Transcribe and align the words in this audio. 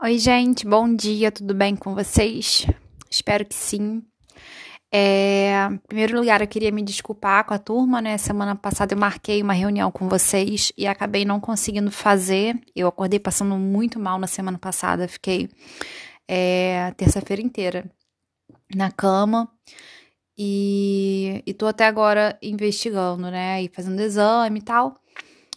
Oi, 0.00 0.18
gente, 0.18 0.66
bom 0.66 0.92
dia, 0.94 1.30
tudo 1.30 1.54
bem 1.54 1.76
com 1.76 1.94
vocês? 1.94 2.66
Espero 3.08 3.44
que 3.44 3.54
sim. 3.54 4.02
É, 4.92 5.68
em 5.70 5.78
primeiro 5.78 6.18
lugar, 6.18 6.40
eu 6.40 6.48
queria 6.48 6.72
me 6.72 6.82
desculpar 6.82 7.44
com 7.46 7.54
a 7.54 7.58
turma, 7.58 8.02
né? 8.02 8.18
Semana 8.18 8.56
passada 8.56 8.94
eu 8.94 8.98
marquei 8.98 9.40
uma 9.40 9.52
reunião 9.52 9.92
com 9.92 10.08
vocês 10.08 10.72
e 10.76 10.88
acabei 10.88 11.24
não 11.24 11.38
conseguindo 11.38 11.90
fazer. 11.90 12.60
Eu 12.74 12.88
acordei 12.88 13.20
passando 13.20 13.56
muito 13.56 14.00
mal 14.00 14.18
na 14.18 14.26
semana 14.26 14.58
passada, 14.58 15.06
fiquei 15.06 15.48
é, 16.28 16.90
terça-feira 16.96 17.40
inteira 17.40 17.88
na 18.74 18.90
cama 18.90 19.48
e, 20.36 21.42
e 21.46 21.54
tô 21.54 21.66
até 21.66 21.86
agora 21.86 22.36
investigando, 22.42 23.30
né? 23.30 23.62
E 23.62 23.68
fazendo 23.68 24.00
exame 24.00 24.58
e 24.58 24.62
tal. 24.62 24.96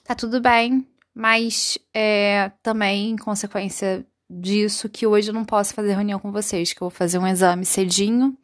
Tá 0.03 0.13
tudo 0.13 0.39
bem, 0.39 0.87
mas 1.15 1.79
é, 1.93 2.51
também, 2.61 3.09
em 3.09 3.17
consequência 3.17 4.05
disso 4.29 4.89
que 4.89 5.05
hoje 5.05 5.29
eu 5.29 5.33
não 5.33 5.45
posso 5.45 5.73
fazer 5.73 5.93
reunião 5.93 6.19
com 6.19 6.31
vocês, 6.31 6.73
que 6.73 6.81
eu 6.81 6.89
vou 6.89 6.97
fazer 6.97 7.17
um 7.17 7.27
exame 7.27 7.65
cedinho 7.65 8.37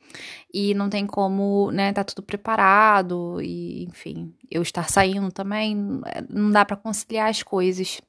e 0.54 0.74
não 0.74 0.90
tem 0.90 1.08
como, 1.08 1.72
né, 1.72 1.92
tá 1.94 2.04
tudo 2.04 2.22
preparado 2.22 3.40
e, 3.42 3.86
enfim, 3.86 4.34
eu 4.50 4.62
estar 4.62 4.90
saindo 4.90 5.32
também, 5.32 5.76
não 6.30 6.52
dá 6.52 6.64
para 6.64 6.78
conciliar 6.78 7.30
as 7.30 7.42
coisas. 7.42 8.02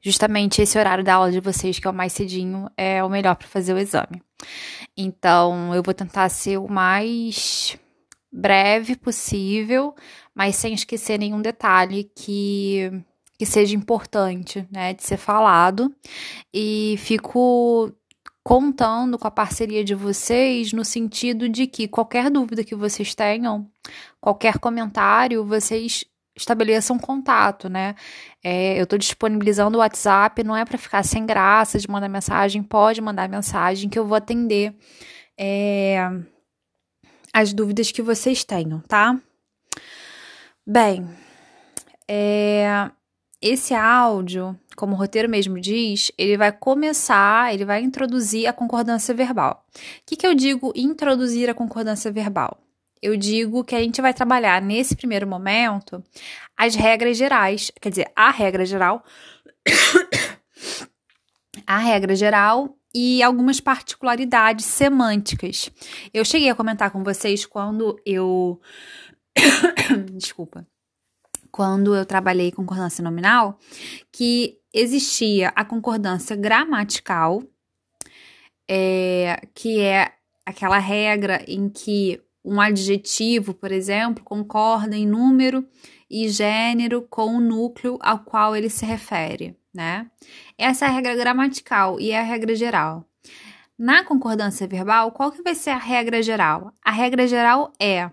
Justamente 0.00 0.60
esse 0.60 0.78
horário 0.78 1.04
da 1.04 1.14
aula 1.14 1.32
de 1.32 1.40
vocês, 1.40 1.78
que 1.78 1.86
é 1.86 1.90
o 1.90 1.94
mais 1.94 2.12
cedinho, 2.12 2.68
é 2.76 3.02
o 3.02 3.08
melhor 3.08 3.36
para 3.36 3.48
fazer 3.48 3.72
o 3.72 3.78
exame. 3.78 4.22
Então, 4.96 5.74
eu 5.74 5.82
vou 5.82 5.94
tentar 5.94 6.28
ser 6.28 6.58
o 6.58 6.68
mais 6.68 7.78
breve 8.30 8.96
possível, 8.96 9.94
mas 10.34 10.56
sem 10.56 10.74
esquecer 10.74 11.18
nenhum 11.18 11.40
detalhe 11.40 12.10
que 12.14 12.90
que 13.38 13.44
seja 13.44 13.74
importante, 13.76 14.66
né, 14.70 14.94
de 14.94 15.02
ser 15.02 15.16
falado. 15.16 15.94
E 16.52 16.96
fico 16.98 17.92
contando 18.42 19.18
com 19.18 19.26
a 19.26 19.30
parceria 19.30 19.82
de 19.82 19.94
vocês 19.94 20.72
no 20.72 20.84
sentido 20.84 21.48
de 21.48 21.66
que 21.66 21.88
qualquer 21.88 22.30
dúvida 22.30 22.62
que 22.62 22.74
vocês 22.74 23.14
tenham, 23.14 23.66
qualquer 24.20 24.58
comentário, 24.58 25.44
vocês 25.44 26.04
estabeleçam 26.36 26.98
contato, 26.98 27.68
né? 27.68 27.94
É, 28.42 28.78
eu 28.78 28.84
estou 28.84 28.98
disponibilizando 28.98 29.78
o 29.78 29.80
WhatsApp, 29.80 30.42
não 30.42 30.56
é 30.56 30.64
para 30.64 30.76
ficar 30.76 31.02
sem 31.04 31.24
graça 31.24 31.78
de 31.78 31.88
mandar 31.88 32.08
mensagem, 32.08 32.62
pode 32.62 33.00
mandar 33.00 33.28
mensagem 33.28 33.88
que 33.88 33.98
eu 33.98 34.06
vou 34.06 34.16
atender 34.16 34.74
é, 35.38 35.98
as 37.32 37.52
dúvidas 37.52 37.90
que 37.90 38.02
vocês 38.02 38.44
tenham, 38.44 38.80
tá? 38.80 39.18
Bem, 40.66 41.08
é, 42.08 42.90
esse 43.46 43.74
áudio, 43.74 44.58
como 44.74 44.94
o 44.94 44.96
roteiro 44.96 45.28
mesmo 45.28 45.60
diz, 45.60 46.10
ele 46.16 46.34
vai 46.34 46.50
começar, 46.50 47.52
ele 47.52 47.66
vai 47.66 47.82
introduzir 47.82 48.46
a 48.46 48.54
concordância 48.54 49.14
verbal. 49.14 49.66
O 49.76 49.80
que, 50.06 50.16
que 50.16 50.26
eu 50.26 50.34
digo 50.34 50.72
introduzir 50.74 51.50
a 51.50 51.54
concordância 51.54 52.10
verbal? 52.10 52.58
Eu 53.02 53.18
digo 53.18 53.62
que 53.62 53.74
a 53.74 53.80
gente 53.80 54.00
vai 54.00 54.14
trabalhar 54.14 54.62
nesse 54.62 54.96
primeiro 54.96 55.26
momento 55.26 56.02
as 56.56 56.74
regras 56.74 57.18
gerais, 57.18 57.70
quer 57.82 57.90
dizer, 57.90 58.10
a 58.16 58.30
regra 58.30 58.64
geral, 58.64 59.04
a 61.66 61.76
regra 61.76 62.16
geral 62.16 62.74
e 62.94 63.22
algumas 63.22 63.60
particularidades 63.60 64.64
semânticas. 64.64 65.70
Eu 66.14 66.24
cheguei 66.24 66.48
a 66.48 66.54
comentar 66.54 66.90
com 66.90 67.04
vocês 67.04 67.44
quando 67.44 68.00
eu. 68.06 68.58
Desculpa 70.16 70.66
quando 71.54 71.94
eu 71.94 72.04
trabalhei 72.04 72.50
concordância 72.50 73.00
nominal, 73.00 73.60
que 74.10 74.58
existia 74.72 75.52
a 75.54 75.64
concordância 75.64 76.34
gramatical, 76.34 77.44
é, 78.68 79.40
que 79.54 79.80
é 79.80 80.14
aquela 80.44 80.78
regra 80.78 81.44
em 81.46 81.68
que 81.68 82.20
um 82.44 82.60
adjetivo, 82.60 83.54
por 83.54 83.70
exemplo, 83.70 84.24
concorda 84.24 84.96
em 84.96 85.06
número 85.06 85.64
e 86.10 86.28
gênero 86.28 87.02
com 87.02 87.36
o 87.36 87.40
núcleo 87.40 88.00
ao 88.02 88.24
qual 88.24 88.56
ele 88.56 88.68
se 88.68 88.84
refere, 88.84 89.56
né? 89.72 90.10
Essa 90.58 90.86
é 90.86 90.88
a 90.88 90.90
regra 90.90 91.14
gramatical 91.14 92.00
e 92.00 92.10
é 92.10 92.18
a 92.18 92.24
regra 92.24 92.56
geral. 92.56 93.08
Na 93.78 94.02
concordância 94.02 94.66
verbal, 94.66 95.12
qual 95.12 95.30
que 95.30 95.40
vai 95.40 95.54
ser 95.54 95.70
a 95.70 95.78
regra 95.78 96.20
geral? 96.20 96.72
A 96.84 96.90
regra 96.90 97.28
geral 97.28 97.72
é 97.80 98.10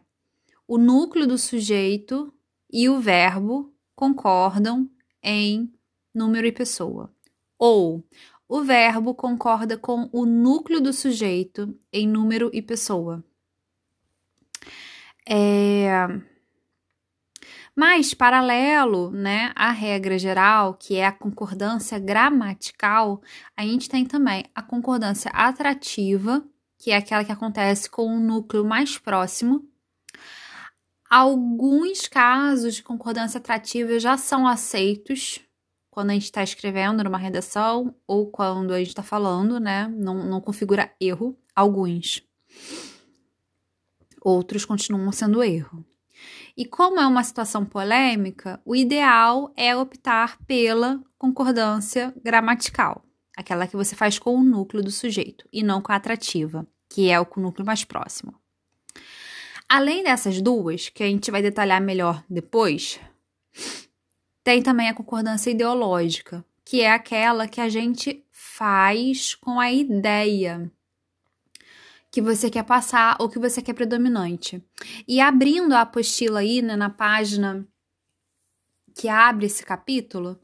o 0.68 0.78
núcleo 0.78 1.26
do 1.26 1.40
sujeito 1.40 2.32
e 2.72 2.88
o 2.90 3.00
verbo 3.00 3.74
concordam 3.96 4.90
em 5.22 5.72
número 6.14 6.48
e 6.48 6.52
pessoa. 6.52 7.14
Ou 7.58 8.04
o 8.48 8.62
verbo 8.64 9.14
concorda 9.14 9.78
com 9.78 10.10
o 10.12 10.26
núcleo 10.26 10.82
do 10.82 10.92
sujeito 10.92 11.78
em 11.92 12.08
número 12.08 12.50
e 12.54 12.62
pessoa. 12.62 13.24
É... 15.28 16.08
Mas, 17.74 18.14
paralelo 18.14 19.12
né, 19.12 19.54
à 19.56 19.72
regra 19.72 20.20
geral, 20.20 20.74
que 20.74 20.98
é 20.98 21.06
a 21.06 21.12
concordância 21.12 21.98
gramatical, 21.98 23.22
a 23.56 23.64
gente 23.64 23.88
tem 23.88 24.06
também 24.06 24.44
a 24.54 24.62
concordância 24.62 25.32
atrativa, 25.32 26.44
que 26.78 26.92
é 26.92 26.98
aquela 26.98 27.24
que 27.24 27.32
acontece 27.32 27.90
com 27.90 28.06
o 28.08 28.20
núcleo 28.20 28.66
mais 28.66 28.98
próximo 28.98 29.71
Alguns 31.14 32.08
casos 32.08 32.76
de 32.76 32.84
concordância 32.84 33.38
atrativa 33.38 34.00
já 34.00 34.16
são 34.16 34.48
aceitos 34.48 35.42
quando 35.90 36.12
a 36.12 36.14
gente 36.14 36.24
está 36.24 36.42
escrevendo 36.42 37.04
numa 37.04 37.18
redação 37.18 37.94
ou 38.08 38.32
quando 38.32 38.74
a 38.74 38.80
gente 38.80 38.88
está 38.88 39.04
falando, 39.04 39.60
né? 39.60 39.90
Não, 39.90 40.26
não 40.26 40.40
configura 40.40 40.90
erro. 41.02 41.38
Alguns. 41.54 42.24
Outros 44.22 44.64
continuam 44.64 45.12
sendo 45.12 45.44
erro. 45.44 45.86
E 46.56 46.64
como 46.64 46.98
é 46.98 47.06
uma 47.06 47.26
situação 47.26 47.66
polêmica, 47.66 48.62
o 48.64 48.74
ideal 48.74 49.52
é 49.58 49.76
optar 49.76 50.38
pela 50.46 51.04
concordância 51.18 52.14
gramatical, 52.24 53.04
aquela 53.36 53.68
que 53.68 53.76
você 53.76 53.98
faz 53.98 54.18
com 54.18 54.36
o 54.36 54.44
núcleo 54.46 54.82
do 54.82 54.92
sujeito 54.92 55.46
e 55.52 55.62
não 55.62 55.82
com 55.82 55.92
a 55.92 55.96
atrativa, 55.96 56.66
que 56.90 57.10
é 57.10 57.20
o 57.20 57.28
núcleo 57.36 57.66
mais 57.66 57.84
próximo. 57.84 58.41
Além 59.74 60.04
dessas 60.04 60.42
duas, 60.42 60.90
que 60.90 61.02
a 61.02 61.08
gente 61.08 61.32
vai 61.32 61.42
detalhar 61.42 61.80
melhor 61.80 62.22
depois, 62.30 63.00
tem 64.44 64.62
também 64.62 64.90
a 64.90 64.94
concordância 64.94 65.50
ideológica, 65.50 66.44
que 66.66 66.82
é 66.82 66.92
aquela 66.92 67.48
que 67.48 67.62
a 67.62 67.70
gente 67.70 68.22
faz 68.30 69.34
com 69.34 69.62
a 69.62 69.72
ideia 69.72 70.70
que 72.12 72.22
você 72.22 72.50
quer 72.50 72.66
passar 72.66 73.16
ou 73.18 73.30
que 73.30 73.40
você 73.40 73.62
quer 73.62 73.72
predominante. 73.72 74.62
E 75.08 75.22
abrindo 75.22 75.72
a 75.72 75.80
apostila 75.84 76.42
aí, 76.42 76.62
né, 76.62 76.76
na 76.76 76.90
página 76.90 77.66
que 78.94 79.08
abre 79.08 79.46
esse 79.46 79.64
capítulo 79.64 80.38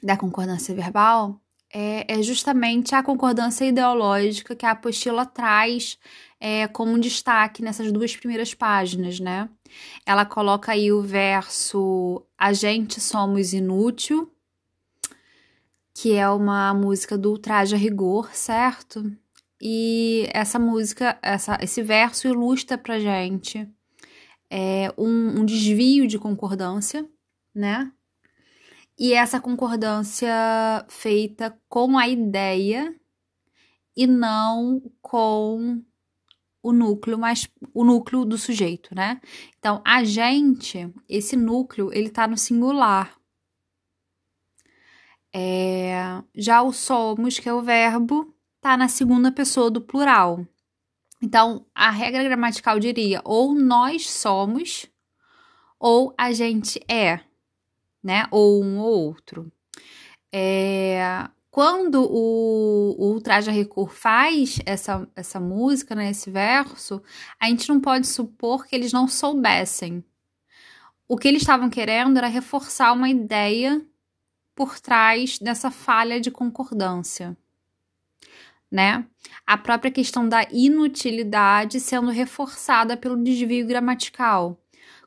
da 0.00 0.16
concordância 0.16 0.72
verbal, 0.72 1.43
é, 1.74 2.06
é 2.08 2.22
justamente 2.22 2.94
a 2.94 3.02
concordância 3.02 3.64
ideológica 3.64 4.54
que 4.54 4.64
a 4.64 4.70
apostila 4.70 5.26
traz 5.26 5.98
é, 6.38 6.68
como 6.68 7.00
destaque 7.00 7.62
nessas 7.62 7.90
duas 7.90 8.14
primeiras 8.16 8.54
páginas, 8.54 9.18
né? 9.18 9.48
Ela 10.06 10.24
coloca 10.24 10.70
aí 10.70 10.92
o 10.92 11.02
verso 11.02 12.22
A 12.38 12.52
gente 12.52 13.00
somos 13.00 13.52
inútil, 13.52 14.30
que 15.92 16.12
é 16.14 16.28
uma 16.28 16.72
música 16.72 17.18
do 17.18 17.30
Ultraje 17.30 17.74
a 17.74 17.78
Rigor, 17.78 18.32
certo? 18.32 19.12
E 19.60 20.28
essa 20.32 20.58
música, 20.60 21.18
essa, 21.22 21.58
esse 21.60 21.82
verso 21.82 22.28
ilustra 22.28 22.78
pra 22.78 23.00
gente 23.00 23.68
é, 24.48 24.92
um, 24.96 25.40
um 25.40 25.44
desvio 25.44 26.06
de 26.06 26.18
concordância, 26.18 27.04
né? 27.52 27.90
E 28.98 29.12
essa 29.12 29.40
concordância 29.40 30.32
feita 30.88 31.58
com 31.68 31.98
a 31.98 32.08
ideia 32.08 32.94
e 33.96 34.06
não 34.06 34.80
com 35.02 35.82
o 36.62 36.72
núcleo 36.72 37.18
mais 37.18 37.48
o 37.74 37.84
núcleo 37.84 38.24
do 38.24 38.38
sujeito, 38.38 38.94
né? 38.94 39.20
Então, 39.58 39.82
a 39.84 40.02
gente, 40.04 40.90
esse 41.08 41.36
núcleo, 41.36 41.90
ele 41.92 42.08
tá 42.08 42.26
no 42.26 42.38
singular. 42.38 43.18
É, 45.32 46.22
já 46.34 46.62
o 46.62 46.72
somos, 46.72 47.38
que 47.38 47.48
é 47.48 47.52
o 47.52 47.60
verbo, 47.60 48.32
tá 48.60 48.76
na 48.76 48.88
segunda 48.88 49.32
pessoa 49.32 49.70
do 49.70 49.80
plural. 49.80 50.46
Então, 51.20 51.66
a 51.74 51.90
regra 51.90 52.22
gramatical 52.22 52.78
diria 52.78 53.20
ou 53.24 53.54
nós 53.54 54.08
somos 54.08 54.86
ou 55.78 56.14
a 56.16 56.32
gente 56.32 56.80
é 56.88 57.20
né? 58.04 58.26
Ou 58.30 58.62
um 58.62 58.78
ou 58.78 59.06
outro. 59.06 59.50
É, 60.30 61.28
quando 61.50 62.02
o, 62.02 62.96
o 62.98 63.12
Ultraje 63.12 63.50
Recur 63.50 63.88
faz 63.88 64.58
essa, 64.66 65.08
essa 65.14 65.38
música, 65.38 65.94
né, 65.94 66.10
esse 66.10 66.28
verso, 66.28 67.00
a 67.38 67.46
gente 67.46 67.68
não 67.68 67.80
pode 67.80 68.08
supor 68.08 68.66
que 68.66 68.74
eles 68.74 68.92
não 68.92 69.06
soubessem. 69.06 70.04
O 71.06 71.16
que 71.16 71.28
eles 71.28 71.42
estavam 71.42 71.70
querendo 71.70 72.18
era 72.18 72.26
reforçar 72.26 72.92
uma 72.92 73.08
ideia 73.08 73.80
por 74.54 74.80
trás 74.80 75.38
dessa 75.38 75.70
falha 75.70 76.20
de 76.20 76.30
concordância, 76.30 77.36
né? 78.70 79.06
A 79.46 79.56
própria 79.56 79.90
questão 79.90 80.28
da 80.28 80.46
inutilidade 80.50 81.78
sendo 81.78 82.10
reforçada 82.10 82.96
pelo 82.96 83.22
desvio 83.22 83.66
gramatical, 83.66 84.58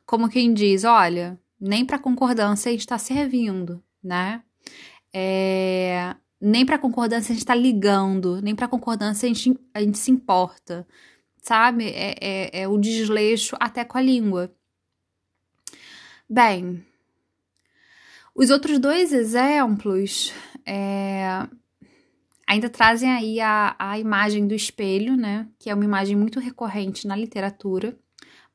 como 0.06 0.28
quem 0.28 0.54
diz, 0.54 0.84
olha, 0.84 1.38
nem 1.60 1.84
para 1.84 1.98
concordância 1.98 2.68
a 2.68 2.72
gente 2.72 2.80
está 2.80 2.98
servindo, 2.98 3.82
né? 4.02 4.42
É, 5.12 6.14
nem 6.40 6.64
para 6.64 6.78
concordância 6.78 7.32
a 7.32 7.34
gente 7.34 7.42
está 7.42 7.54
ligando, 7.54 8.40
nem 8.40 8.54
para 8.54 8.68
concordância 8.68 9.26
a 9.26 9.32
gente, 9.32 9.58
a 9.74 9.80
gente 9.80 9.98
se 9.98 10.10
importa, 10.10 10.86
sabe? 11.42 11.88
É, 11.88 12.14
é, 12.20 12.62
é 12.62 12.68
o 12.68 12.78
desleixo 12.78 13.56
até 13.58 13.84
com 13.84 13.98
a 13.98 14.02
língua. 14.02 14.54
Bem, 16.28 16.84
os 18.34 18.50
outros 18.50 18.78
dois 18.78 19.12
exemplos 19.12 20.32
é, 20.64 21.48
ainda 22.46 22.68
trazem 22.70 23.10
aí 23.10 23.40
a, 23.40 23.74
a 23.78 23.98
imagem 23.98 24.46
do 24.46 24.54
espelho, 24.54 25.16
né? 25.16 25.48
Que 25.58 25.70
é 25.70 25.74
uma 25.74 25.84
imagem 25.84 26.16
muito 26.16 26.38
recorrente 26.38 27.06
na 27.06 27.16
literatura, 27.16 27.98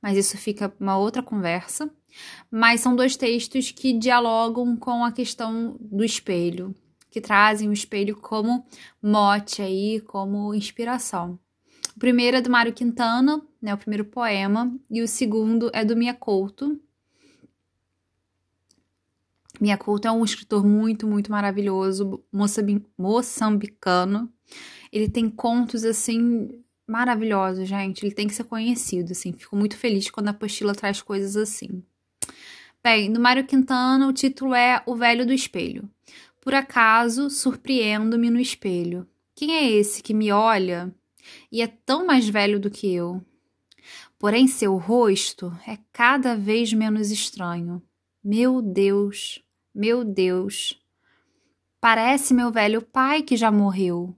mas 0.02 0.18
isso 0.18 0.38
fica 0.38 0.74
uma 0.80 0.98
outra 0.98 1.22
conversa. 1.22 1.92
Mas 2.52 2.82
são 2.82 2.96
dois 2.96 3.16
textos 3.16 3.72
que 3.72 3.94
dialogam 3.94 4.76
com 4.76 5.04
a 5.04 5.12
questão 5.12 5.78
do 5.80 6.04
espelho, 6.04 6.76
que 7.10 7.22
trazem 7.22 7.70
o 7.70 7.74
espelho 7.74 8.16
como 8.16 8.66
mote 9.02 9.62
aí, 9.62 10.02
como 10.02 10.54
inspiração. 10.54 11.40
O 11.96 12.00
primeiro 12.00 12.38
é 12.38 12.42
do 12.42 12.50
Mário 12.50 12.74
Quintana, 12.74 13.42
né, 13.62 13.74
o 13.74 13.78
primeiro 13.78 14.06
poema, 14.06 14.76
e 14.90 15.02
o 15.02 15.08
segundo 15.08 15.70
é 15.74 15.86
do 15.86 15.96
Mia 15.96 16.14
Couto, 16.14 16.80
Mia 19.64 19.78
Couto 19.78 20.08
é 20.08 20.12
um 20.12 20.26
escritor 20.26 20.66
muito, 20.66 21.08
muito 21.08 21.32
maravilhoso, 21.32 22.24
moçambicano. 22.98 24.32
Ele 24.92 25.08
tem 25.08 25.30
contos, 25.30 25.84
assim, 25.84 26.50
maravilhosos, 26.88 27.68
gente. 27.68 28.04
Ele 28.04 28.14
tem 28.14 28.28
que 28.28 28.36
ser 28.36 28.44
conhecido, 28.44 29.12
assim. 29.12 29.32
Fico 29.32 29.56
muito 29.56 29.78
feliz 29.78 30.10
quando 30.10 30.28
a 30.28 30.32
apostila 30.32 30.74
traz 30.74 31.02
coisas 31.02 31.38
assim. 31.38 31.84
Bem, 32.86 33.08
no 33.08 33.18
Mário 33.18 33.46
Quintana, 33.46 34.06
o 34.06 34.12
título 34.12 34.54
é 34.54 34.84
O 34.86 34.94
Velho 34.94 35.26
do 35.26 35.32
Espelho. 35.32 35.90
Por 36.42 36.54
acaso, 36.54 37.30
surpreendo-me 37.30 38.30
no 38.30 38.42
espelho. 38.42 39.08
Quem 39.34 39.56
é 39.56 39.72
esse 39.72 40.04
que 40.04 40.14
me 40.14 40.34
olha 40.34 40.94
e 41.50 41.62
é 41.62 41.68
tão 41.68 42.06
mais 42.06 42.28
velho 42.28 42.60
do 42.60 42.70
que 42.70 42.94
eu? 42.94 43.24
Porém, 44.20 44.48
seu 44.48 44.76
rosto 44.76 45.58
é 45.66 45.78
cada 45.94 46.36
vez 46.36 46.74
menos 46.74 47.10
estranho. 47.10 47.82
Meu 48.22 48.62
Deus, 48.62 49.42
meu 49.74 50.04
Deus, 50.04 50.78
parece 51.80 52.34
meu 52.34 52.52
velho 52.52 52.82
pai 52.82 53.22
que 53.22 53.38
já 53.38 53.50
morreu. 53.50 54.14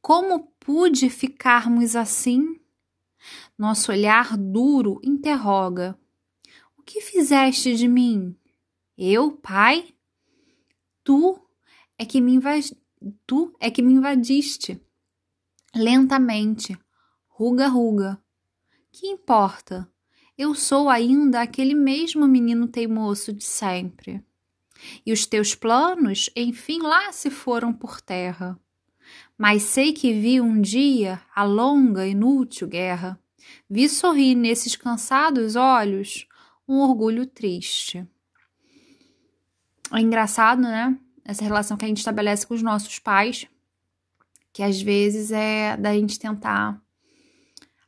Como 0.00 0.48
pude 0.58 1.10
ficarmos 1.10 1.94
assim? 1.94 2.58
Nosso 3.58 3.92
olhar 3.92 4.38
duro 4.38 4.98
interroga: 5.04 5.98
que 6.84 7.00
fizeste 7.00 7.74
de 7.74 7.88
mim? 7.88 8.36
Eu, 8.96 9.32
pai? 9.32 9.94
Tu 11.02 11.40
é 11.98 12.04
que 12.04 12.20
me 12.20 12.34
invas... 12.34 12.72
tu 13.26 13.54
é 13.58 13.70
que 13.70 13.82
me 13.82 13.94
invadiste. 13.94 14.80
Lentamente, 15.74 16.78
ruga 17.26 17.66
ruga. 17.66 18.22
Que 18.92 19.08
importa? 19.08 19.90
Eu 20.36 20.54
sou 20.54 20.88
ainda 20.88 21.40
aquele 21.40 21.74
mesmo 21.74 22.28
menino 22.28 22.68
teimoso 22.68 23.32
de 23.32 23.44
sempre. 23.44 24.24
E 25.04 25.12
os 25.12 25.26
teus 25.26 25.54
planos, 25.54 26.30
enfim, 26.36 26.80
lá 26.80 27.10
se 27.12 27.30
foram 27.30 27.72
por 27.72 28.00
terra. 28.00 28.58
Mas 29.38 29.62
sei 29.62 29.92
que 29.92 30.12
vi 30.12 30.40
um 30.40 30.60
dia 30.60 31.20
a 31.34 31.44
longa, 31.44 32.06
inútil 32.06 32.68
guerra. 32.68 33.18
Vi 33.68 33.88
sorrir 33.88 34.34
nesses 34.34 34.76
cansados 34.76 35.56
olhos 35.56 36.26
um 36.68 36.80
orgulho 36.80 37.26
triste. 37.26 38.06
É 39.92 40.00
engraçado, 40.00 40.62
né? 40.62 40.98
Essa 41.24 41.44
relação 41.44 41.76
que 41.76 41.84
a 41.84 41.88
gente 41.88 41.98
estabelece 41.98 42.46
com 42.46 42.54
os 42.54 42.62
nossos 42.62 42.98
pais, 42.98 43.46
que 44.52 44.62
às 44.62 44.80
vezes 44.80 45.30
é 45.30 45.76
da 45.76 45.92
gente 45.92 46.18
tentar 46.18 46.80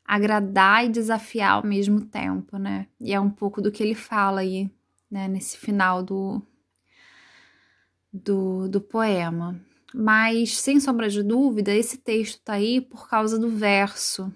agradar 0.04 0.84
e 0.84 0.88
desafiar 0.88 1.52
ao 1.52 1.66
mesmo 1.66 2.00
tempo, 2.00 2.58
né? 2.58 2.86
E 3.00 3.12
é 3.12 3.20
um 3.20 3.30
pouco 3.30 3.60
do 3.60 3.72
que 3.72 3.82
ele 3.82 3.94
fala 3.94 4.40
aí, 4.40 4.70
né, 5.10 5.26
nesse 5.26 5.56
final 5.58 6.02
do, 6.02 6.40
do, 8.12 8.68
do 8.68 8.80
poema. 8.80 9.60
Mas, 9.92 10.58
sem 10.58 10.78
sombra 10.78 11.08
de 11.08 11.22
dúvida, 11.22 11.74
esse 11.74 11.96
texto 11.96 12.38
está 12.38 12.54
aí 12.54 12.80
por 12.80 13.08
causa 13.08 13.38
do 13.38 13.48
verso. 13.48 14.32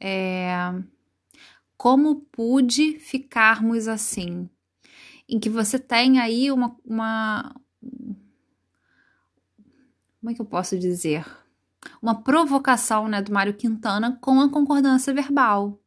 É, 0.00 0.50
Como 1.76 2.20
pude 2.32 2.98
ficarmos 2.98 3.88
assim? 3.88 4.48
Em 5.28 5.38
que 5.38 5.50
você 5.50 5.78
tem 5.78 6.18
aí 6.20 6.50
uma, 6.50 6.76
uma. 6.84 7.54
Como 10.20 10.30
é 10.30 10.34
que 10.34 10.40
eu 10.40 10.46
posso 10.46 10.78
dizer? 10.78 11.26
Uma 12.00 12.22
provocação 12.22 13.08
né, 13.08 13.22
do 13.22 13.32
Mário 13.32 13.54
Quintana 13.54 14.18
com 14.20 14.40
a 14.40 14.50
concordância 14.50 15.12
verbal. 15.12 15.80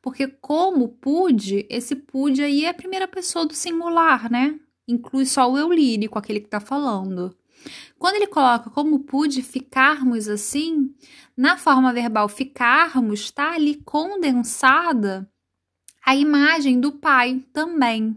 Porque 0.00 0.26
como 0.26 0.88
pude, 0.88 1.66
esse 1.70 1.94
pude 1.94 2.42
aí 2.42 2.64
é 2.64 2.70
a 2.70 2.74
primeira 2.74 3.06
pessoa 3.06 3.46
do 3.46 3.54
singular, 3.54 4.30
né? 4.30 4.58
inclui 4.86 5.26
só 5.26 5.50
o 5.50 5.58
eu 5.58 5.72
lírico, 5.72 6.18
aquele 6.18 6.40
que 6.40 6.46
está 6.46 6.60
falando. 6.60 7.36
Quando 7.98 8.16
ele 8.16 8.26
coloca 8.26 8.70
como 8.70 9.00
pude 9.00 9.42
ficarmos 9.42 10.28
assim, 10.28 10.92
na 11.36 11.56
forma 11.56 11.92
verbal 11.92 12.28
ficarmos, 12.28 13.20
está 13.20 13.52
ali 13.52 13.76
condensada 13.84 15.30
a 16.04 16.16
imagem 16.16 16.80
do 16.80 16.92
pai 16.92 17.42
também. 17.52 18.16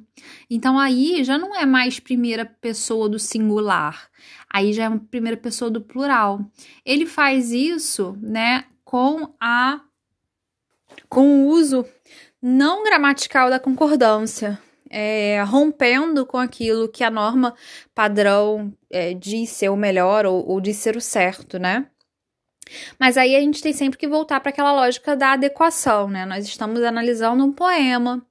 Então 0.50 0.80
aí 0.80 1.24
já 1.24 1.38
não 1.38 1.56
é 1.56 1.66
mais 1.66 2.00
primeira 2.00 2.46
pessoa 2.46 3.08
do 3.08 3.20
singular, 3.20 4.10
aí 4.50 4.74
já 4.74 4.86
é 4.86 4.90
uma 4.90 5.00
primeira 5.00 5.38
pessoa 5.38 5.70
do 5.70 5.82
plural. 5.82 6.40
Ele 6.86 7.06
faz 7.06 7.52
isso, 7.52 8.18
né, 8.22 8.66
com 8.84 9.34
a 9.40 9.82
com 11.10 11.46
o 11.46 11.48
uso 11.48 11.86
não 12.42 12.84
gramatical 12.84 13.50
da 13.50 13.60
concordância 13.60 14.60
é, 14.90 15.42
rompendo 15.44 16.26
com 16.26 16.38
aquilo 16.38 16.88
que 16.88 17.04
a 17.04 17.10
norma 17.10 17.54
padrão 17.94 18.74
é, 18.90 19.14
diz 19.14 19.50
ser 19.50 19.70
o 19.70 19.76
melhor 19.76 20.26
ou, 20.26 20.48
ou 20.48 20.74
ser 20.74 20.96
o 20.96 21.02
certo, 21.02 21.60
né? 21.60 21.88
Mas 23.00 23.18
aí 23.18 23.36
a 23.36 23.40
gente 23.40 23.62
tem 23.62 23.74
sempre 23.74 23.98
que 23.98 24.08
voltar 24.08 24.40
para 24.40 24.50
aquela 24.50 24.74
lógica 24.74 25.16
da 25.16 25.34
adequação, 25.34 26.10
né? 26.10 26.26
Nós 26.26 26.46
estamos 26.46 26.82
analisando 26.84 27.44
um 27.44 27.52
poema, 27.52 28.26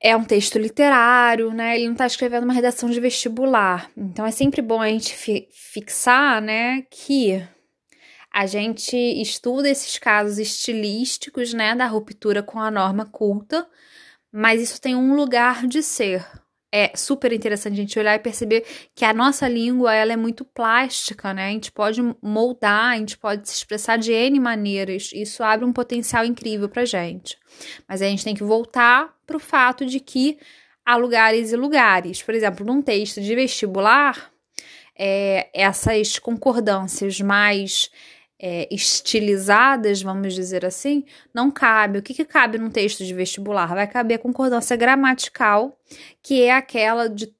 é 0.00 0.16
um 0.16 0.24
texto 0.24 0.58
literário, 0.58 1.52
né? 1.52 1.76
Ele 1.76 1.86
não 1.86 1.92
está 1.92 2.06
escrevendo 2.06 2.44
uma 2.44 2.54
redação 2.54 2.88
de 2.88 2.98
vestibular. 3.00 3.90
Então 3.96 4.24
é 4.24 4.30
sempre 4.30 4.62
bom 4.62 4.80
a 4.80 4.88
gente 4.88 5.14
fi 5.14 5.46
fixar, 5.52 6.40
né, 6.40 6.82
que 6.90 7.40
a 8.32 8.46
gente 8.46 8.96
estuda 8.96 9.68
esses 9.68 9.98
casos 9.98 10.38
estilísticos, 10.38 11.52
né, 11.52 11.74
da 11.74 11.86
ruptura 11.86 12.42
com 12.42 12.58
a 12.58 12.70
norma 12.70 13.04
culta, 13.04 13.68
mas 14.32 14.60
isso 14.60 14.80
tem 14.80 14.96
um 14.96 15.14
lugar 15.14 15.66
de 15.66 15.82
ser. 15.82 16.24
É 16.72 16.92
super 16.96 17.32
interessante 17.32 17.72
a 17.74 17.76
gente 17.76 17.98
olhar 17.98 18.14
e 18.14 18.20
perceber 18.20 18.64
que 18.94 19.04
a 19.04 19.12
nossa 19.12 19.48
língua 19.48 19.92
ela 19.92 20.12
é 20.12 20.16
muito 20.16 20.44
plástica, 20.44 21.34
né? 21.34 21.48
A 21.48 21.50
gente 21.50 21.72
pode 21.72 22.00
moldar, 22.22 22.92
a 22.92 22.96
gente 22.96 23.18
pode 23.18 23.48
se 23.48 23.56
expressar 23.56 23.96
de 23.96 24.12
N 24.12 24.38
maneiras. 24.38 25.10
Isso 25.12 25.42
abre 25.42 25.64
um 25.64 25.72
potencial 25.72 26.24
incrível 26.24 26.68
pra 26.68 26.84
gente. 26.84 27.36
Mas 27.88 28.00
a 28.00 28.06
gente 28.06 28.22
tem 28.22 28.34
que 28.34 28.44
voltar 28.44 29.12
para 29.26 29.36
o 29.36 29.40
fato 29.40 29.84
de 29.84 29.98
que 29.98 30.38
há 30.86 30.96
lugares 30.96 31.52
e 31.52 31.56
lugares. 31.56 32.22
Por 32.22 32.34
exemplo, 32.34 32.64
num 32.64 32.80
texto 32.80 33.20
de 33.20 33.34
vestibular, 33.34 34.30
é, 34.96 35.48
essas 35.54 36.18
concordâncias 36.18 37.20
mais 37.20 37.90
é, 38.40 38.66
estilizadas, 38.70 40.00
vamos 40.00 40.34
dizer 40.34 40.64
assim, 40.64 41.04
não 41.34 41.50
cabe. 41.50 41.98
O 41.98 42.02
que, 42.02 42.14
que 42.14 42.24
cabe 42.24 42.56
num 42.56 42.70
texto 42.70 43.04
de 43.04 43.12
vestibular? 43.12 43.74
Vai 43.74 43.86
caber 43.86 44.14
a 44.14 44.18
concordância 44.18 44.76
gramatical, 44.76 45.78
que 46.22 46.42
é 46.42 46.52
aquela 46.52 47.08
de 47.08 47.30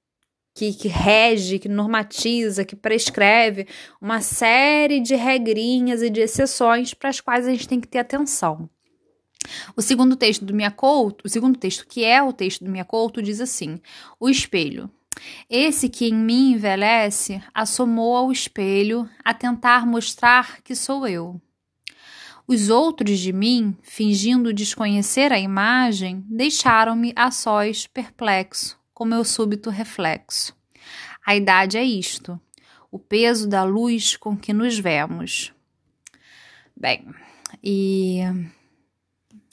que, 0.54 0.74
que, 0.74 0.88
rege, 0.88 1.58
que 1.58 1.68
normatiza, 1.68 2.64
que 2.64 2.76
prescreve 2.76 3.66
uma 4.00 4.20
série 4.20 5.00
de 5.00 5.14
regrinhas 5.14 6.02
e 6.02 6.10
de 6.10 6.20
exceções 6.20 6.92
para 6.92 7.08
as 7.08 7.20
quais 7.20 7.46
a 7.46 7.50
gente 7.50 7.66
tem 7.66 7.80
que 7.80 7.88
ter 7.88 8.00
atenção. 8.00 8.68
O 9.74 9.80
segundo 9.80 10.16
texto 10.16 10.44
do 10.44 10.52
Minha 10.52 10.70
Couto, 10.70 11.26
o 11.26 11.28
segundo 11.30 11.58
texto 11.58 11.86
que 11.86 12.04
é 12.04 12.22
o 12.22 12.32
texto 12.32 12.62
do 12.62 12.70
Minha 12.70 12.84
Couto 12.84 13.22
diz 13.22 13.40
assim: 13.40 13.80
o 14.18 14.28
espelho. 14.28 14.90
Esse 15.48 15.88
que 15.88 16.06
em 16.06 16.14
mim 16.14 16.52
envelhece 16.52 17.42
assomou 17.52 18.16
ao 18.16 18.30
espelho 18.30 19.08
a 19.24 19.34
tentar 19.34 19.86
mostrar 19.86 20.62
que 20.62 20.74
sou 20.74 21.06
eu. 21.06 21.40
Os 22.46 22.68
outros 22.68 23.20
de 23.20 23.32
mim, 23.32 23.76
fingindo 23.82 24.52
desconhecer 24.52 25.32
a 25.32 25.38
imagem, 25.38 26.24
deixaram-me 26.28 27.12
a 27.14 27.30
sós 27.30 27.86
perplexo, 27.86 28.76
com 28.92 29.04
meu 29.04 29.24
súbito 29.24 29.70
reflexo. 29.70 30.56
A 31.24 31.36
idade 31.36 31.76
é 31.76 31.84
isto, 31.84 32.40
o 32.90 32.98
peso 32.98 33.48
da 33.48 33.62
luz 33.62 34.16
com 34.16 34.36
que 34.36 34.52
nos 34.52 34.78
vemos. 34.78 35.52
Bem, 36.76 37.06
e 37.62 38.20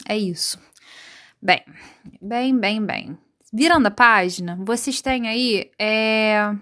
é 0.07 0.17
isso. 0.17 0.57
Bem, 1.41 1.63
bem, 2.19 2.57
bem, 2.57 2.83
bem. 2.83 3.17
Virando 3.51 3.87
a 3.87 3.91
página, 3.91 4.57
vocês 4.61 5.01
têm 5.01 5.27
aí 5.27 5.71
é, 5.79 6.53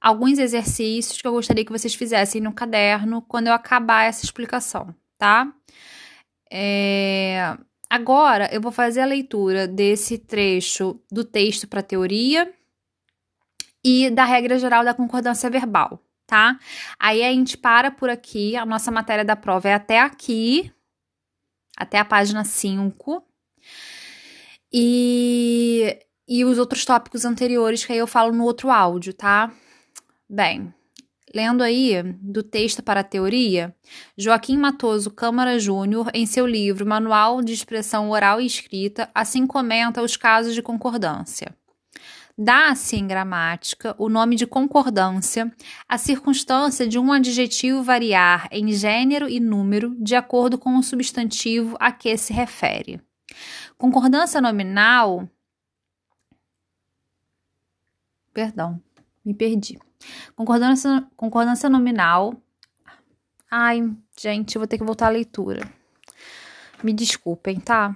alguns 0.00 0.38
exercícios 0.38 1.20
que 1.20 1.26
eu 1.26 1.32
gostaria 1.32 1.64
que 1.64 1.72
vocês 1.72 1.94
fizessem 1.94 2.40
no 2.40 2.52
caderno 2.52 3.22
quando 3.22 3.48
eu 3.48 3.52
acabar 3.52 4.04
essa 4.04 4.24
explicação, 4.24 4.94
tá? 5.18 5.52
É, 6.50 7.56
agora 7.90 8.48
eu 8.52 8.60
vou 8.60 8.70
fazer 8.70 9.00
a 9.00 9.06
leitura 9.06 9.66
desse 9.66 10.16
trecho 10.16 11.00
do 11.10 11.24
texto 11.24 11.66
para 11.66 11.82
teoria 11.82 12.52
e 13.82 14.10
da 14.10 14.24
regra 14.24 14.58
geral 14.58 14.84
da 14.84 14.94
concordância 14.94 15.50
verbal, 15.50 16.00
tá? 16.24 16.56
Aí 17.00 17.24
a 17.24 17.32
gente 17.32 17.58
para 17.58 17.90
por 17.90 18.08
aqui, 18.08 18.54
a 18.56 18.64
nossa 18.64 18.92
matéria 18.92 19.24
da 19.24 19.34
prova 19.34 19.68
é 19.68 19.74
até 19.74 20.00
aqui, 20.00 20.72
até 21.76 21.98
a 21.98 22.04
página 22.04 22.44
5. 22.44 23.33
E, 24.76 26.00
e 26.26 26.44
os 26.44 26.58
outros 26.58 26.84
tópicos 26.84 27.24
anteriores 27.24 27.84
que 27.84 27.92
aí 27.92 27.98
eu 27.98 28.08
falo 28.08 28.32
no 28.32 28.42
outro 28.42 28.72
áudio, 28.72 29.14
tá? 29.14 29.52
Bem, 30.28 30.74
lendo 31.32 31.62
aí 31.62 32.02
do 32.20 32.42
texto 32.42 32.82
para 32.82 32.98
a 32.98 33.04
teoria, 33.04 33.72
Joaquim 34.18 34.56
Matoso 34.56 35.12
Câmara 35.12 35.60
Júnior, 35.60 36.10
em 36.12 36.26
seu 36.26 36.44
livro 36.44 36.84
Manual 36.84 37.40
de 37.40 37.52
Expressão 37.52 38.10
Oral 38.10 38.40
e 38.40 38.46
Escrita, 38.46 39.08
assim 39.14 39.46
comenta 39.46 40.02
os 40.02 40.16
casos 40.16 40.56
de 40.56 40.60
concordância. 40.60 41.54
Dá-se 42.36 42.96
em 42.96 43.06
gramática 43.06 43.94
o 43.96 44.08
nome 44.08 44.34
de 44.34 44.44
concordância 44.44 45.52
a 45.88 45.96
circunstância 45.96 46.84
de 46.84 46.98
um 46.98 47.12
adjetivo 47.12 47.80
variar 47.80 48.48
em 48.50 48.72
gênero 48.72 49.28
e 49.28 49.38
número 49.38 49.94
de 50.00 50.16
acordo 50.16 50.58
com 50.58 50.76
o 50.76 50.82
substantivo 50.82 51.76
a 51.78 51.92
que 51.92 52.16
se 52.16 52.32
refere. 52.32 53.00
Concordância 53.84 54.40
nominal. 54.40 55.28
Perdão, 58.32 58.80
me 59.22 59.34
perdi. 59.34 59.78
Concordância, 60.34 61.06
concordância 61.14 61.68
nominal. 61.68 62.32
Ai, 63.50 63.94
gente, 64.18 64.56
eu 64.56 64.60
vou 64.60 64.66
ter 64.66 64.78
que 64.78 64.84
voltar 64.84 65.08
à 65.08 65.10
leitura. 65.10 65.70
Me 66.82 66.94
desculpem, 66.94 67.60
tá? 67.60 67.94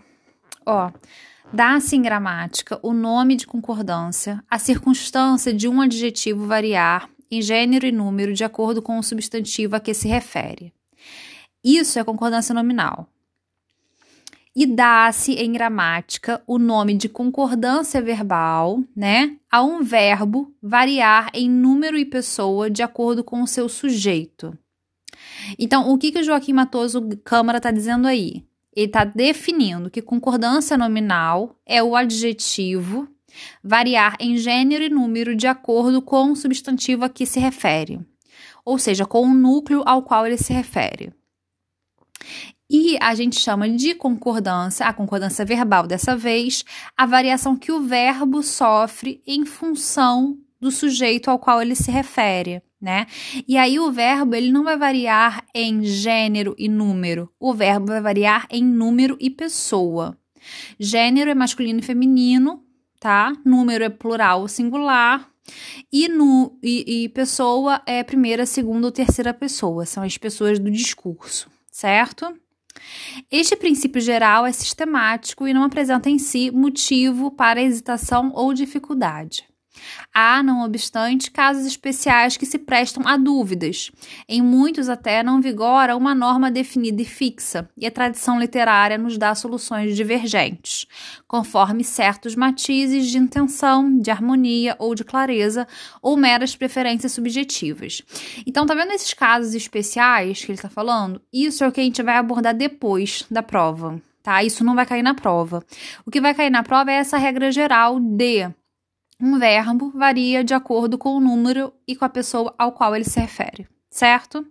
Ó, 0.67 0.93
dá-se 1.51 1.97
em 1.97 2.03
gramática 2.03 2.79
o 2.83 2.93
nome 2.93 3.35
de 3.35 3.47
concordância, 3.47 4.45
a 4.51 4.59
circunstância 4.59 5.55
de 5.55 5.69
um 5.69 5.81
adjetivo 5.81 6.47
variar 6.47 7.09
em 7.31 7.41
gênero 7.41 7.87
e 7.87 7.93
número 7.93 8.35
de 8.35 8.45
acordo 8.45 8.83
com 8.83 8.99
o 8.99 9.03
substantivo 9.03 9.75
a 9.75 9.81
que 9.81 9.95
se 9.95 10.07
refere. 10.07 10.71
Isso 11.65 11.99
é 11.99 12.05
concordância 12.05 12.55
nominal 12.55 13.09
e 14.59 14.67
dá-se 14.67 15.35
em 15.35 15.53
gramática 15.53 16.43
o 16.45 16.59
nome 16.59 16.93
de 16.93 17.09
concordância 17.09 18.03
verbal, 18.03 18.83
né, 18.95 19.37
a 19.49 19.63
um 19.63 19.85
verbo 19.85 20.53
variar 20.61 21.31
em 21.33 21.49
número 21.49 21.97
e 21.97 22.05
pessoa 22.05 22.69
de 22.69 22.83
acordo 22.83 23.23
com 23.23 23.41
o 23.41 23.47
seu 23.47 23.69
sujeito. 23.69 24.59
Então, 25.57 25.89
o 25.89 25.97
que, 25.97 26.11
que 26.11 26.19
o 26.19 26.25
Joaquim 26.25 26.55
Matoso 26.55 27.09
Câmara 27.23 27.59
está 27.59 27.71
dizendo 27.71 28.09
aí? 28.09 28.45
Ele 28.75 28.87
está 28.87 29.05
definindo 29.05 29.89
que 29.89 30.03
concordância 30.03 30.77
nominal 30.77 31.55
é 31.65 31.81
o 31.81 31.95
adjetivo 31.95 33.09
variar 33.63 34.17
em 34.19 34.37
gênero 34.37 34.83
e 34.83 34.89
número 34.89 35.37
de 35.37 35.47
acordo 35.47 36.03
com 36.03 36.33
o 36.33 36.37
substantivo 36.37 37.05
a 37.05 37.09
que 37.09 37.25
se 37.25 37.39
refere, 37.39 38.01
ou 38.65 38.77
seja, 38.77 39.07
com 39.07 39.23
o 39.23 39.35
núcleo 39.35 39.85
ao 39.87 40.03
qual 40.03 40.27
ele 40.27 40.37
se 40.37 40.53
refere. 40.53 41.13
E 42.71 42.99
a 43.01 43.15
gente 43.15 43.41
chama 43.41 43.69
de 43.69 43.95
concordância, 43.95 44.87
a 44.87 44.93
concordância 44.93 45.45
verbal 45.45 45.87
dessa 45.87 46.15
vez, 46.15 46.65
a 46.95 47.07
variação 47.07 47.57
que 47.57 47.73
o 47.73 47.81
verbo 47.81 48.43
sofre 48.43 49.23
em 49.27 49.47
função 49.47 50.37
do 50.61 50.71
sujeito 50.71 51.31
ao 51.31 51.39
qual 51.39 51.63
ele 51.63 51.75
se 51.75 51.91
refere, 51.91 52.63
né? 52.79 53.07
E 53.47 53.57
aí 53.57 53.79
o 53.79 53.91
verbo 53.91 54.35
ele 54.35 54.53
não 54.53 54.65
vai 54.65 54.77
variar 54.77 55.45
em 55.55 55.83
gênero 55.83 56.55
e 56.59 56.69
número, 56.69 57.33
o 57.41 57.55
verbo 57.55 57.87
vai 57.87 58.03
variar 58.03 58.47
em 58.51 58.63
número 58.63 59.17
e 59.19 59.31
pessoa. 59.31 60.19
Gênero 60.79 61.31
é 61.31 61.35
masculino 61.35 61.79
e 61.81 61.83
feminino, 61.83 62.63
tá? 63.01 63.33
Número 63.45 63.83
é 63.83 63.89
plural 63.89 64.43
ou 64.43 64.49
singular. 64.49 65.29
E, 65.91 66.07
no, 66.09 66.59
e, 66.63 67.05
e 67.05 67.09
pessoa 67.09 67.81
é 67.87 68.03
primeira, 68.03 68.45
segunda 68.45 68.87
ou 68.89 68.93
terceira 68.93 69.33
pessoa, 69.33 69.87
são 69.87 70.03
as 70.03 70.19
pessoas 70.19 70.59
do 70.59 70.71
discurso, 70.71 71.51
certo? 71.71 72.37
Este 73.31 73.57
princípio 73.57 74.01
geral 74.01 74.47
é 74.47 74.53
sistemático 74.53 75.47
e 75.47 75.55
não 75.55 75.65
apresenta 75.65 76.11
em 76.11 76.19
si 76.19 76.51
motivo 76.51 77.31
para 77.31 77.63
hesitação 77.63 78.31
ou 78.35 78.53
dificuldade. 78.53 79.48
Há, 80.13 80.43
não 80.43 80.65
obstante, 80.65 81.31
casos 81.31 81.67
especiais 81.67 82.37
que 82.37 82.47
se 82.47 82.59
prestam 82.59 83.07
a 83.07 83.17
dúvidas. 83.17 83.91
Em 84.29 84.43
muitos, 84.43 84.89
até 84.89 85.23
não 85.23 85.41
vigora 85.41 85.97
uma 85.97 86.15
norma 86.15 86.51
definida 86.51 87.03
e 87.03 87.05
fixa, 87.05 87.69
e 87.77 87.87
a 87.87 87.91
tradição 87.91 88.39
literária 88.39 88.99
nos 88.99 89.17
dá 89.17 89.35
soluções 89.35 89.95
divergentes, 89.95 90.87
conforme 91.27 91.85
certos 91.85 92.35
matizes 92.35 93.07
de 93.07 93.19
intenção, 93.19 93.99
de 93.99 94.11
harmonia 94.11 94.77
ou 94.79 94.95
de 94.95 95.05
clareza, 95.05 95.67
ou 96.03 96.17
meras 96.17 96.57
preferências 96.57 97.13
subjetivas. 97.13 98.03
Então, 98.47 98.67
tá 98.67 98.75
vendo 98.75 98.93
esses 98.93 99.15
casos 99.15 99.55
especiais 99.55 100.45
que 100.45 100.51
ele 100.51 100.59
está 100.59 100.69
falando? 100.69 101.21
Isso 101.33 101.65
é 101.65 101.69
o 101.69 101.73
que 101.73 101.81
a 101.81 101.85
gente 101.85 102.03
vai 102.03 102.17
abordar 102.17 102.55
depois 102.55 103.25
da 103.31 103.43
prova. 103.43 104.01
Tá? 104.23 104.43
Isso 104.43 104.65
não 104.65 104.75
vai 104.75 104.85
cair 104.85 105.03
na 105.03 105.15
prova. 105.15 105.65
O 106.05 106.11
que 106.11 106.21
vai 106.21 106.35
cair 106.35 106.51
na 106.51 106.63
prova 106.63 106.91
é 106.91 106.97
essa 106.97 107.17
regra 107.17 107.51
geral 107.51 107.99
de 107.99 108.51
um 109.21 109.39
verbo 109.39 109.91
varia 109.95 110.45
de 110.45 110.55
acordo 110.55 110.97
com 110.97 111.17
o 111.17 111.21
número 111.21 111.73
e 111.87 111.97
com 111.97 112.05
a 112.05 112.09
pessoa 112.09 112.55
ao 112.59 112.73
qual 112.73 112.95
ele 112.95 113.05
se 113.05 113.19
refere, 113.19 113.67
certo? 113.91 114.47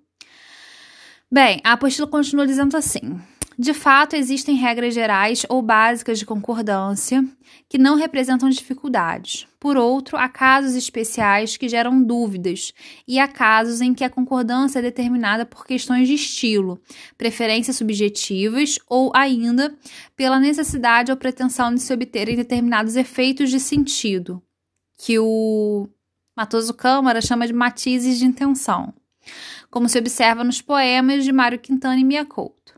Bem, 1.31 1.61
a 1.63 1.73
apostila 1.73 2.07
continua 2.07 2.47
dizendo 2.47 2.75
assim: 2.77 3.19
de 3.59 3.73
fato, 3.73 4.15
existem 4.15 4.55
regras 4.55 4.93
gerais 4.93 5.43
ou 5.49 5.63
básicas 5.63 6.19
de 6.19 6.27
concordância 6.27 7.25
que 7.67 7.79
não 7.79 7.95
representam 7.95 8.47
dificuldades. 8.49 9.47
Por 9.59 9.75
outro, 9.75 10.15
há 10.15 10.29
casos 10.29 10.75
especiais 10.75 11.57
que 11.57 11.67
geram 11.67 12.03
dúvidas, 12.03 12.71
e 13.07 13.17
há 13.17 13.27
casos 13.27 13.81
em 13.81 13.95
que 13.95 14.03
a 14.03 14.11
concordância 14.11 14.77
é 14.77 14.81
determinada 14.83 15.43
por 15.43 15.65
questões 15.65 16.07
de 16.07 16.13
estilo, 16.13 16.79
preferências 17.17 17.77
subjetivas 17.77 18.77
ou 18.87 19.11
ainda 19.15 19.75
pela 20.15 20.39
necessidade 20.39 21.11
ou 21.11 21.17
pretensão 21.17 21.73
de 21.73 21.81
se 21.81 21.91
obterem 21.91 22.35
determinados 22.35 22.95
efeitos 22.95 23.49
de 23.49 23.59
sentido, 23.59 24.39
que 24.97 25.19
o 25.19 25.87
Matoso 26.35 26.73
Câmara 26.73 27.21
chama 27.21 27.47
de 27.47 27.53
matizes 27.53 28.17
de 28.17 28.25
intenção, 28.25 28.93
como 29.69 29.87
se 29.87 29.99
observa 29.99 30.43
nos 30.43 30.61
poemas 30.61 31.23
de 31.23 31.31
Mário 31.31 31.59
Quintana 31.59 31.97
e 31.99 32.03
Mia 32.03 32.25
Couto. 32.25 32.75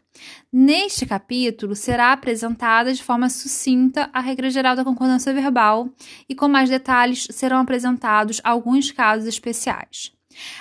Neste 0.52 1.06
capítulo 1.06 1.76
será 1.76 2.12
apresentada 2.12 2.94
de 2.94 3.04
forma 3.04 3.30
sucinta 3.30 4.10
a 4.12 4.20
regra 4.20 4.50
geral 4.50 4.76
da 4.76 4.84
concordância 4.84 5.34
verbal 5.34 5.90
e 6.28 6.36
com 6.36 6.48
mais 6.48 6.70
detalhes 6.70 7.28
serão 7.32 7.58
apresentados 7.58 8.42
alguns 8.44 8.92
casos 8.92 9.28
especiais. 9.28 10.12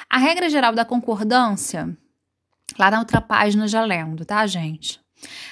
A 0.08 0.18
regra 0.18 0.48
geral 0.48 0.74
da 0.74 0.84
concordância, 0.84 1.96
lá 2.78 2.90
na 2.90 3.00
outra 3.00 3.20
página 3.20 3.66
já 3.66 3.82
lendo, 3.82 4.24
tá, 4.24 4.46
gente? 4.46 5.00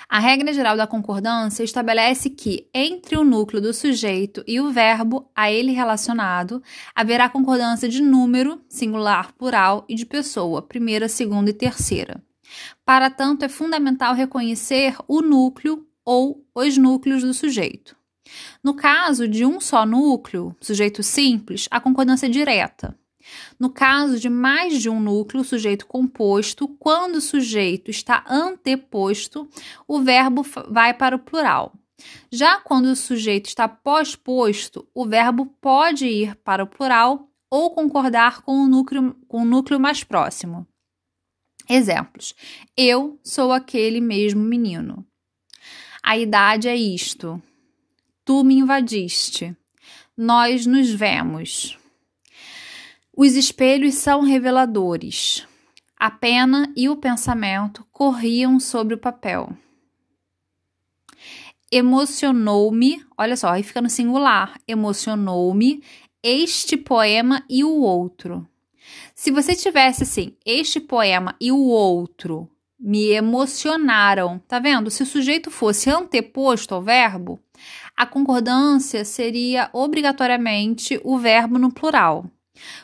A 0.08 0.18
regra 0.18 0.52
geral 0.52 0.76
da 0.76 0.86
concordância 0.86 1.64
estabelece 1.64 2.30
que, 2.30 2.68
entre 2.72 3.16
o 3.16 3.24
núcleo 3.24 3.60
do 3.60 3.74
sujeito 3.74 4.44
e 4.46 4.60
o 4.60 4.70
verbo 4.70 5.28
a 5.34 5.50
ele 5.50 5.72
relacionado, 5.72 6.62
haverá 6.94 7.28
concordância 7.28 7.88
de 7.88 8.00
número, 8.00 8.60
singular, 8.68 9.32
plural, 9.32 9.84
e 9.88 9.94
de 9.94 10.06
pessoa, 10.06 10.62
primeira, 10.62 11.08
segunda 11.08 11.50
e 11.50 11.54
terceira. 11.54 12.22
Para 12.84 13.10
tanto, 13.10 13.44
é 13.44 13.48
fundamental 13.48 14.14
reconhecer 14.14 14.96
o 15.08 15.20
núcleo 15.20 15.84
ou 16.04 16.46
os 16.54 16.78
núcleos 16.78 17.22
do 17.22 17.34
sujeito. 17.34 17.96
No 18.62 18.74
caso 18.74 19.26
de 19.26 19.44
um 19.44 19.60
só 19.60 19.84
núcleo, 19.84 20.54
sujeito 20.60 21.02
simples, 21.02 21.66
a 21.70 21.80
concordância 21.80 22.26
é 22.26 22.28
direta. 22.28 22.96
No 23.58 23.70
caso 23.70 24.18
de 24.18 24.28
mais 24.28 24.80
de 24.80 24.88
um 24.88 25.00
núcleo 25.00 25.44
sujeito 25.44 25.86
composto, 25.86 26.68
quando 26.78 27.16
o 27.16 27.20
sujeito 27.20 27.90
está 27.90 28.24
anteposto, 28.28 29.48
o 29.86 30.00
verbo 30.00 30.44
vai 30.68 30.94
para 30.94 31.16
o 31.16 31.18
plural. 31.18 31.72
Já 32.30 32.60
quando 32.60 32.86
o 32.86 32.96
sujeito 32.96 33.46
está 33.46 33.66
pós-posto, 33.66 34.86
o 34.94 35.06
verbo 35.06 35.46
pode 35.60 36.06
ir 36.06 36.36
para 36.36 36.62
o 36.62 36.66
plural 36.66 37.28
ou 37.50 37.70
concordar 37.70 38.42
com 38.42 38.58
o 38.58 38.68
núcleo, 38.68 39.16
com 39.28 39.42
o 39.42 39.44
núcleo 39.44 39.80
mais 39.80 40.04
próximo. 40.04 40.66
Exemplos: 41.68 42.34
Eu 42.76 43.18
sou 43.22 43.52
aquele 43.52 44.00
mesmo 44.00 44.42
menino. 44.42 45.06
A 46.02 46.16
idade 46.16 46.68
é 46.68 46.76
isto. 46.76 47.42
Tu 48.24 48.44
me 48.44 48.56
invadiste. 48.56 49.56
Nós 50.16 50.66
nos 50.66 50.90
vemos. 50.90 51.78
Os 53.18 53.34
espelhos 53.34 53.94
são 53.94 54.20
reveladores. 54.20 55.48
A 55.98 56.10
pena 56.10 56.70
e 56.76 56.86
o 56.86 56.96
pensamento 56.96 57.82
corriam 57.90 58.60
sobre 58.60 58.94
o 58.94 58.98
papel. 58.98 59.56
Emocionou-me, 61.72 63.02
olha 63.16 63.34
só, 63.34 63.48
aí 63.48 63.62
fica 63.62 63.80
no 63.80 63.88
singular. 63.88 64.60
Emocionou-me 64.68 65.82
este 66.22 66.76
poema 66.76 67.42
e 67.48 67.64
o 67.64 67.80
outro. 67.80 68.46
Se 69.14 69.30
você 69.30 69.54
tivesse 69.54 70.02
assim, 70.02 70.36
este 70.44 70.78
poema 70.78 71.34
e 71.40 71.50
o 71.50 71.68
outro 71.68 72.46
me 72.78 73.12
emocionaram, 73.12 74.38
tá 74.46 74.58
vendo? 74.58 74.90
Se 74.90 75.02
o 75.02 75.06
sujeito 75.06 75.50
fosse 75.50 75.88
anteposto 75.88 76.74
ao 76.74 76.82
verbo, 76.82 77.40
a 77.96 78.04
concordância 78.04 79.06
seria 79.06 79.70
obrigatoriamente 79.72 81.00
o 81.02 81.16
verbo 81.16 81.58
no 81.58 81.72
plural. 81.72 82.30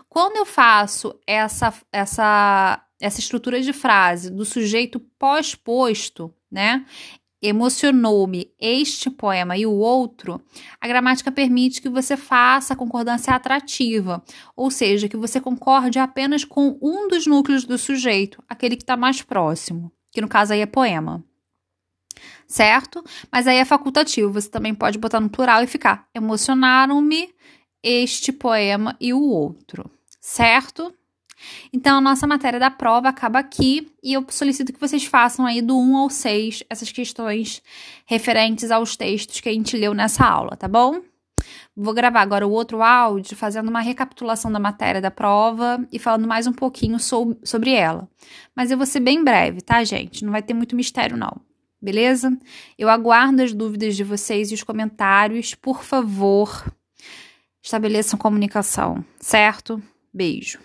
Quando 0.08 0.36
eu 0.36 0.46
faço 0.46 1.14
essa, 1.26 1.72
essa, 1.92 2.84
essa 3.00 3.20
estrutura 3.20 3.60
de 3.60 3.72
frase 3.72 4.30
do 4.30 4.44
sujeito 4.44 5.00
pós-posto, 5.18 6.32
né? 6.50 6.84
Emocionou-me 7.44 8.52
este 8.60 9.10
poema 9.10 9.56
e 9.56 9.66
o 9.66 9.72
outro, 9.72 10.40
a 10.80 10.86
gramática 10.86 11.32
permite 11.32 11.82
que 11.82 11.88
você 11.88 12.16
faça 12.16 12.72
a 12.72 12.76
concordância 12.76 13.34
atrativa, 13.34 14.22
ou 14.54 14.70
seja, 14.70 15.08
que 15.08 15.16
você 15.16 15.40
concorde 15.40 15.98
apenas 15.98 16.44
com 16.44 16.78
um 16.80 17.08
dos 17.08 17.26
núcleos 17.26 17.64
do 17.64 17.76
sujeito, 17.76 18.40
aquele 18.48 18.76
que 18.76 18.84
está 18.84 18.96
mais 18.96 19.22
próximo, 19.22 19.90
que 20.12 20.20
no 20.20 20.28
caso 20.28 20.52
aí 20.52 20.60
é 20.60 20.66
poema. 20.66 21.24
Certo? 22.46 23.02
Mas 23.30 23.48
aí 23.48 23.56
é 23.56 23.64
facultativo, 23.64 24.32
você 24.32 24.48
também 24.48 24.72
pode 24.72 24.98
botar 24.98 25.18
no 25.18 25.30
plural 25.30 25.64
e 25.64 25.66
ficar 25.66 26.06
emocionaram-me 26.14 27.34
este 27.82 28.32
poema 28.32 28.96
e 29.00 29.12
o 29.12 29.22
outro, 29.22 29.90
certo? 30.20 30.94
Então, 31.72 31.98
a 31.98 32.00
nossa 32.00 32.26
matéria 32.26 32.60
da 32.60 32.70
prova 32.70 33.08
acaba 33.08 33.38
aqui 33.38 33.90
e 34.02 34.12
eu 34.12 34.24
solicito 34.28 34.72
que 34.72 34.80
vocês 34.80 35.04
façam 35.04 35.44
aí 35.44 35.60
do 35.60 35.76
1 35.76 35.96
ao 35.96 36.10
6 36.10 36.64
essas 36.70 36.92
questões 36.92 37.62
referentes 38.06 38.70
aos 38.70 38.96
textos 38.96 39.40
que 39.40 39.48
a 39.48 39.52
gente 39.52 39.76
leu 39.76 39.94
nessa 39.94 40.24
aula, 40.24 40.56
tá 40.56 40.68
bom? 40.68 41.00
Vou 41.76 41.94
gravar 41.94 42.20
agora 42.20 42.46
o 42.46 42.50
outro 42.50 42.82
áudio 42.82 43.36
fazendo 43.36 43.68
uma 43.68 43.80
recapitulação 43.80 44.52
da 44.52 44.58
matéria 44.58 45.00
da 45.00 45.10
prova 45.10 45.84
e 45.90 45.98
falando 45.98 46.28
mais 46.28 46.46
um 46.46 46.52
pouquinho 46.52 46.98
so 46.98 47.36
sobre 47.42 47.72
ela. 47.72 48.08
Mas 48.54 48.70
eu 48.70 48.76
vou 48.76 48.86
ser 48.86 49.00
bem 49.00 49.24
breve, 49.24 49.60
tá, 49.60 49.82
gente? 49.82 50.24
Não 50.24 50.30
vai 50.30 50.42
ter 50.42 50.54
muito 50.54 50.76
mistério, 50.76 51.16
não. 51.16 51.40
Beleza? 51.80 52.36
Eu 52.78 52.88
aguardo 52.88 53.42
as 53.42 53.52
dúvidas 53.52 53.96
de 53.96 54.04
vocês 54.04 54.50
e 54.50 54.54
os 54.54 54.62
comentários. 54.62 55.54
Por 55.54 55.82
favor, 55.82 56.64
estabeleçam 57.62 58.18
comunicação, 58.18 59.04
certo? 59.20 59.80
Beijo. 60.12 60.58